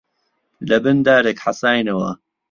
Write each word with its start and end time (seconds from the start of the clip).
لەبن 0.69 0.97
دارێک 1.07 1.37
حەساینەوە 1.45 2.11